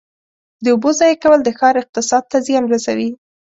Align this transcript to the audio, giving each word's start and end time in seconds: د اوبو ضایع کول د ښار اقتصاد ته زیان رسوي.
د 0.63 0.65
اوبو 0.73 0.89
ضایع 0.99 1.15
کول 1.23 1.39
د 1.43 1.49
ښار 1.57 1.75
اقتصاد 1.83 2.23
ته 2.31 2.37
زیان 2.47 2.63
رسوي. 2.73 3.09